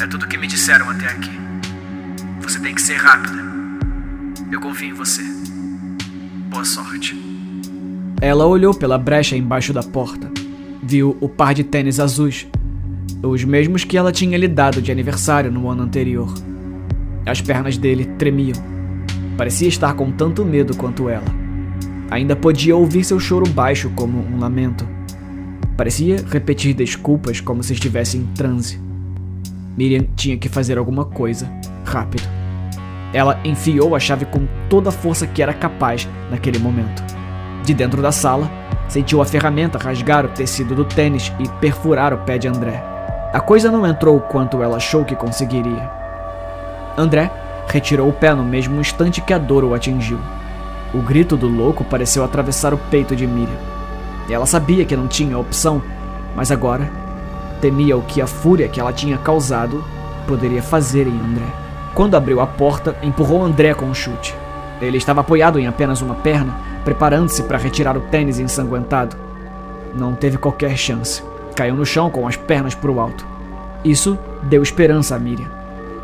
[0.00, 1.30] É tudo que me disseram até aqui.
[2.40, 3.44] Você tem que ser rápida.
[4.50, 5.22] Eu confio em você.
[6.50, 7.25] Boa sorte.
[8.20, 10.30] Ela olhou pela brecha embaixo da porta.
[10.82, 12.46] Viu o par de tênis azuis
[13.22, 16.32] os mesmos que ela tinha lhe dado de aniversário no ano anterior.
[17.24, 18.56] As pernas dele tremiam.
[19.36, 21.26] Parecia estar com tanto medo quanto ela.
[22.10, 24.86] Ainda podia ouvir seu choro baixo como um lamento.
[25.76, 28.80] Parecia repetir desculpas como se estivesse em transe.
[29.76, 31.50] Miriam tinha que fazer alguma coisa,
[31.84, 32.26] rápido.
[33.12, 37.15] Ela enfiou a chave com toda a força que era capaz naquele momento.
[37.66, 38.48] De dentro da sala,
[38.86, 42.80] sentiu a ferramenta rasgar o tecido do tênis e perfurar o pé de André.
[43.32, 45.90] A coisa não entrou quanto ela achou que conseguiria.
[46.96, 47.28] André
[47.66, 50.20] retirou o pé no mesmo instante que a dor o atingiu.
[50.94, 53.58] O grito do louco pareceu atravessar o peito de Miriam.
[54.30, 55.82] Ela sabia que não tinha opção,
[56.36, 56.88] mas agora
[57.60, 59.82] temia o que a fúria que ela tinha causado
[60.28, 61.46] poderia fazer em André.
[61.94, 64.36] Quando abriu a porta, empurrou André com um chute.
[64.80, 69.16] Ele estava apoiado em apenas uma perna, preparando-se para retirar o tênis ensanguentado.
[69.92, 71.20] Não teve qualquer chance.
[71.56, 73.26] Caiu no chão com as pernas para o alto.
[73.84, 75.50] Isso deu esperança a Miriam.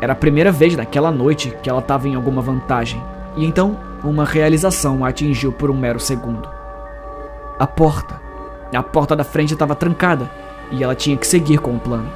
[0.01, 3.01] Era a primeira vez naquela noite que ela estava em alguma vantagem,
[3.37, 6.49] e então uma realização a atingiu por um mero segundo.
[7.57, 8.19] A porta.
[8.75, 10.29] A porta da frente estava trancada
[10.69, 12.09] e ela tinha que seguir com o plano.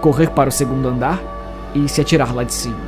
[0.00, 1.22] Correr para o segundo andar
[1.72, 2.80] e se atirar lá de cima.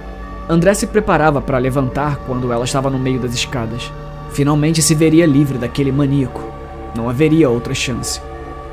[0.49, 3.92] André se preparava para levantar quando ela estava no meio das escadas.
[4.31, 6.43] Finalmente se veria livre daquele maníaco.
[6.95, 8.21] Não haveria outra chance.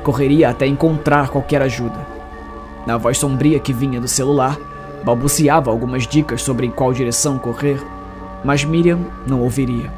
[0.02, 2.06] Correria até encontrar qualquer ajuda.
[2.86, 4.58] Na voz sombria que vinha do celular,
[5.04, 7.80] balbuciava algumas dicas sobre em qual direção correr,
[8.44, 9.90] mas Miriam não ouviria.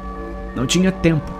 [0.55, 1.31] Não tinha tempo.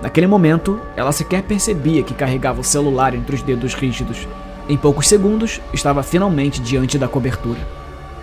[0.00, 4.28] Naquele momento, ela sequer percebia que carregava o celular entre os dedos rígidos.
[4.68, 7.58] Em poucos segundos, estava finalmente diante da cobertura.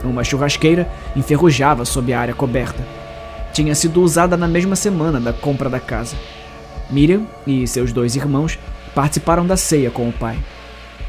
[0.03, 2.85] Uma churrasqueira enferrujava sob a área coberta.
[3.55, 6.17] Tinha sido usada na mesma semana da compra da casa.
[6.89, 8.59] Miriam e seus dois irmãos
[8.93, 10.37] participaram da ceia com o pai.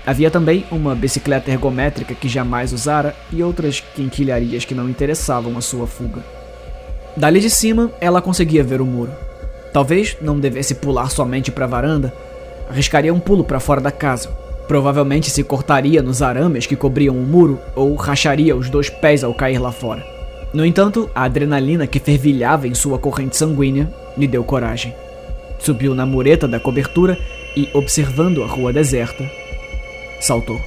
[0.07, 5.61] Havia também uma bicicleta ergométrica que jamais usara e outras quinquilharias que não interessavam a
[5.61, 6.23] sua fuga.
[7.17, 9.11] Dali de cima, ela conseguia ver o muro.
[9.73, 12.15] Talvez não devesse pular somente para a varanda,
[12.71, 14.29] arriscaria um pulo para fora da casa.
[14.69, 19.35] Provavelmente se cortaria nos arames que cobriam o muro ou racharia os dois pés ao
[19.35, 20.16] cair lá fora.
[20.57, 24.95] No entanto, a adrenalina que fervilhava em sua corrente sanguínea lhe deu coragem.
[25.59, 27.19] Subiu na mureta da cobertura
[27.55, 29.31] e, observando a rua deserta,
[30.19, 30.59] saltou.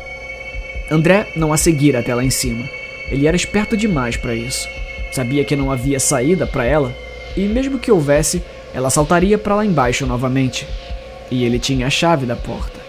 [0.91, 2.69] André não a seguira até lá em cima.
[3.09, 4.67] Ele era esperto demais para isso.
[5.11, 6.95] Sabia que não havia saída para ela,
[7.35, 8.43] e mesmo que houvesse,
[8.75, 10.67] ela saltaria para lá embaixo novamente.
[11.31, 12.79] E ele tinha a chave da porta.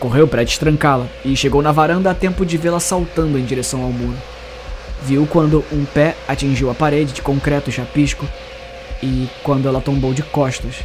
[0.00, 3.92] Correu para destrancá-la e chegou na varanda a tempo de vê-la saltando em direção ao
[3.92, 4.18] muro.
[5.02, 8.26] Viu quando um pé atingiu a parede de concreto chapisco
[9.02, 10.76] e quando ela tombou de costas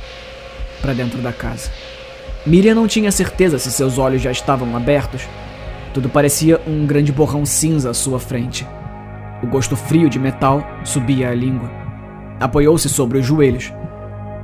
[0.81, 1.69] para dentro da casa.
[2.45, 5.27] Miriam não tinha certeza se seus olhos já estavam abertos.
[5.93, 8.67] Tudo parecia um grande borrão cinza à sua frente.
[9.43, 11.69] O gosto frio de metal subia à língua.
[12.39, 13.71] Apoiou-se sobre os joelhos.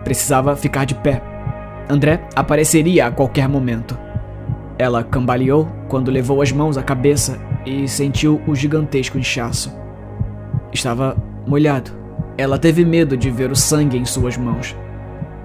[0.03, 1.21] Precisava ficar de pé.
[1.89, 3.97] André apareceria a qualquer momento.
[4.77, 9.75] Ela cambaleou quando levou as mãos à cabeça e sentiu o gigantesco inchaço.
[10.71, 11.91] Estava molhado.
[12.37, 14.75] Ela teve medo de ver o sangue em suas mãos.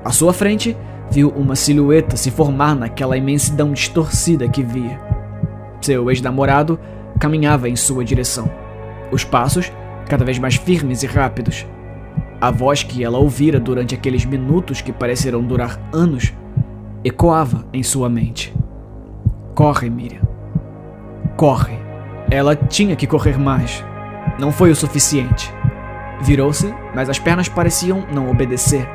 [0.04, 0.76] À sua frente,
[1.10, 5.00] viu uma silhueta se formar naquela imensidão distorcida que via.
[5.80, 6.78] Seu ex-namorado
[7.18, 8.48] caminhava em sua direção.
[9.10, 9.72] Os passos
[10.08, 11.66] cada vez mais firmes e rápidos.
[12.40, 16.32] A voz que ela ouvira durante aqueles minutos que pareceram durar anos
[17.04, 18.54] ecoava em sua mente.
[19.54, 20.22] Corre, Miriam.
[21.36, 21.81] Corre.
[22.32, 23.84] Ela tinha que correr mais.
[24.38, 25.52] Não foi o suficiente.
[26.22, 28.88] Virou-se, mas as pernas pareciam não obedecer.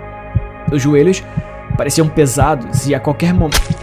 [0.71, 1.23] Os joelhos
[1.77, 3.77] pareciam pesados e a qualquer momento.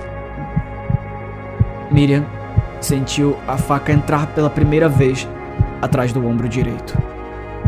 [1.89, 2.27] Miriam
[2.81, 5.29] sentiu a faca entrar pela primeira vez
[5.81, 6.99] atrás do ombro direito.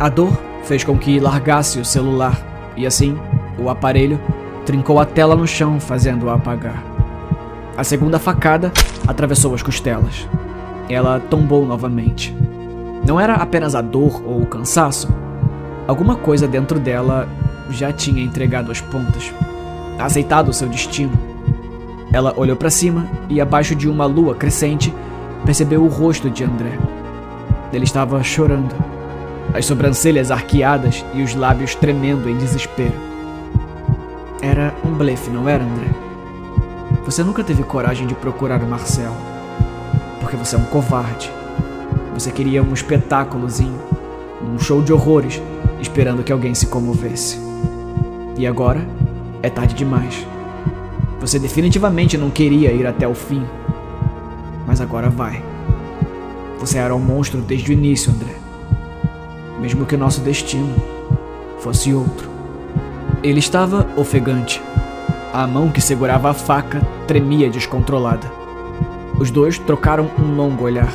[0.00, 2.36] A dor fez com que largasse o celular
[2.76, 3.16] e assim
[3.56, 4.20] o aparelho
[4.64, 6.82] trincou a tela no chão, fazendo-a apagar.
[7.76, 8.72] A segunda facada
[9.06, 10.26] atravessou as costelas.
[10.88, 12.34] Ela tombou novamente.
[13.06, 15.08] Não era apenas a dor ou o cansaço.
[15.86, 17.28] Alguma coisa dentro dela
[17.70, 19.32] já tinha entregado as pontas
[19.98, 21.12] aceitado seu destino.
[22.12, 24.92] Ela olhou para cima e, abaixo de uma lua crescente,
[25.44, 26.78] percebeu o rosto de André.
[27.72, 28.74] Ele estava chorando,
[29.52, 32.94] as sobrancelhas arqueadas e os lábios tremendo em desespero.
[34.40, 35.88] Era um blefe, não era, André?
[37.04, 39.16] Você nunca teve coragem de procurar o Marcelo,
[40.26, 41.30] porque você é um covarde.
[42.12, 43.78] Você queria um espetáculozinho,
[44.42, 45.40] um show de horrores,
[45.80, 47.38] esperando que alguém se comovesse.
[48.36, 48.84] E agora
[49.40, 50.26] é tarde demais.
[51.20, 53.46] Você definitivamente não queria ir até o fim.
[54.66, 55.44] Mas agora vai.
[56.58, 58.34] Você era um monstro desde o início, André.
[59.60, 60.74] Mesmo que nosso destino
[61.60, 62.28] fosse outro.
[63.22, 64.60] Ele estava ofegante.
[65.32, 68.35] A mão que segurava a faca tremia descontrolada.
[69.18, 70.92] Os dois trocaram um longo olhar.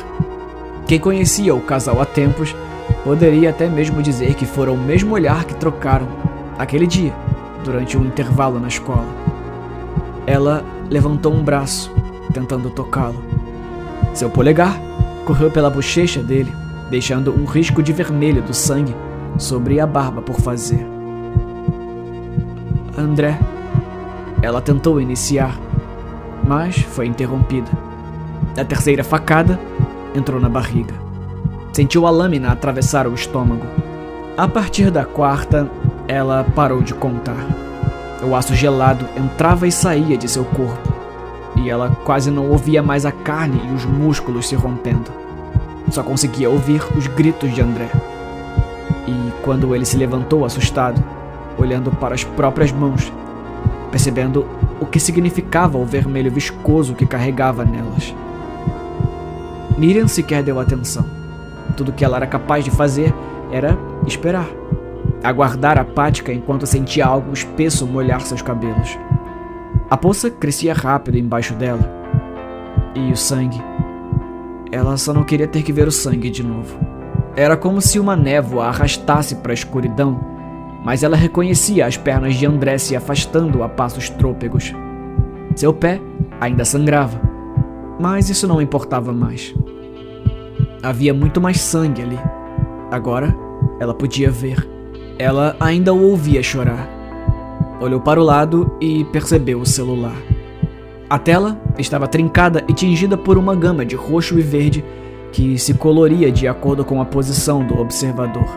[0.86, 2.54] Quem conhecia o casal há tempos
[3.04, 6.06] poderia até mesmo dizer que foram o mesmo olhar que trocaram
[6.58, 7.12] aquele dia
[7.64, 9.06] durante um intervalo na escola.
[10.26, 11.90] Ela levantou um braço,
[12.32, 13.22] tentando tocá-lo.
[14.14, 14.78] Seu polegar
[15.24, 16.52] correu pela bochecha dele,
[16.90, 18.94] deixando um risco de vermelho do sangue
[19.38, 20.86] sobre a barba por fazer.
[22.96, 23.38] André.
[24.42, 25.56] Ela tentou iniciar,
[26.44, 27.70] mas foi interrompida.
[28.56, 29.58] A terceira facada
[30.14, 30.94] entrou na barriga.
[31.72, 33.64] Sentiu a lâmina atravessar o estômago.
[34.36, 35.70] A partir da quarta,
[36.06, 37.46] ela parou de contar.
[38.22, 40.92] O aço gelado entrava e saía de seu corpo,
[41.56, 45.10] e ela quase não ouvia mais a carne e os músculos se rompendo.
[45.90, 47.90] só conseguia ouvir os gritos de André.
[49.06, 51.02] E quando ele se levantou assustado,
[51.58, 53.12] olhando para as próprias mãos,
[53.90, 54.46] percebendo
[54.80, 58.14] o que significava o vermelho viscoso que carregava nelas.
[59.78, 61.04] Miriam sequer deu atenção.
[61.76, 63.14] Tudo que ela era capaz de fazer
[63.50, 64.48] era esperar.
[65.22, 68.98] Aguardar apática enquanto sentia algo espesso molhar seus cabelos.
[69.88, 71.90] A poça crescia rápido embaixo dela.
[72.94, 73.60] E o sangue.
[74.70, 76.78] Ela só não queria ter que ver o sangue de novo.
[77.36, 80.20] Era como se uma névoa a arrastasse para a escuridão,
[80.84, 84.74] mas ela reconhecia as pernas de André se afastando a passos trôpegos.
[85.54, 86.00] Seu pé
[86.40, 87.20] ainda sangrava,
[88.02, 89.54] mas isso não importava mais.
[90.82, 92.18] Havia muito mais sangue ali.
[92.90, 93.32] Agora
[93.78, 94.68] ela podia ver.
[95.20, 96.90] Ela ainda o ouvia chorar.
[97.80, 100.16] Olhou para o lado e percebeu o celular.
[101.08, 104.84] A tela estava trincada e tingida por uma gama de roxo e verde
[105.30, 108.48] que se coloria de acordo com a posição do observador.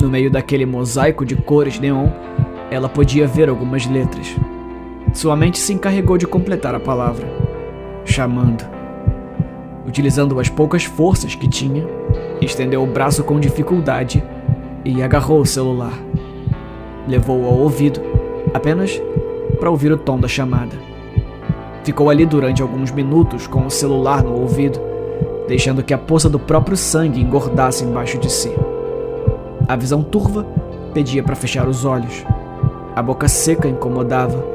[0.00, 2.08] No meio daquele mosaico de cores neon,
[2.70, 4.34] ela podia ver algumas letras.
[5.12, 7.26] Sua mente se encarregou de completar a palavra,
[8.04, 8.64] chamando.
[9.86, 11.86] Utilizando as poucas forças que tinha,
[12.40, 14.22] estendeu o braço com dificuldade
[14.84, 15.92] e agarrou o celular.
[17.06, 18.00] Levou-o ao ouvido,
[18.52, 19.00] apenas
[19.58, 20.76] para ouvir o tom da chamada.
[21.84, 24.80] Ficou ali durante alguns minutos com o celular no ouvido,
[25.46, 28.52] deixando que a poça do próprio sangue engordasse embaixo de si.
[29.68, 30.46] A visão turva
[30.94, 32.24] pedia para fechar os olhos.
[32.96, 34.53] A boca seca incomodava,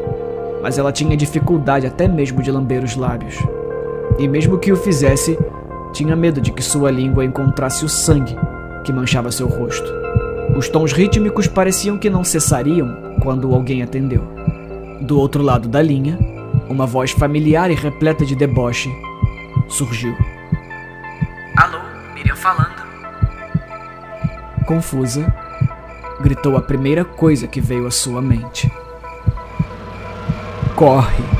[0.61, 3.35] mas ela tinha dificuldade até mesmo de lamber os lábios.
[4.17, 5.37] E mesmo que o fizesse,
[5.93, 8.35] tinha medo de que sua língua encontrasse o sangue
[8.83, 9.89] que manchava seu rosto.
[10.55, 14.23] Os tons rítmicos pareciam que não cessariam quando alguém atendeu.
[15.01, 16.17] Do outro lado da linha,
[16.67, 18.89] uma voz familiar e repleta de deboche
[19.69, 20.15] surgiu.
[21.57, 21.79] Alô,
[22.13, 22.79] Miriam falando.
[24.65, 25.33] Confusa,
[26.21, 28.71] gritou a primeira coisa que veio à sua mente.
[30.79, 31.38] Corre!